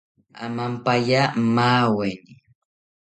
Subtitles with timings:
[0.45, 1.21] Amampaya
[1.55, 2.33] maaweni